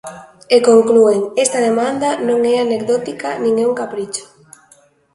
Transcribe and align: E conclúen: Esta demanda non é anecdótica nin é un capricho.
E 0.55 0.57
conclúen: 0.69 1.19
Esta 1.45 1.59
demanda 1.69 2.09
non 2.27 2.39
é 2.53 2.55
anecdótica 2.59 3.29
nin 3.43 3.53
é 3.63 3.65
un 3.71 3.75
capricho. 3.81 4.25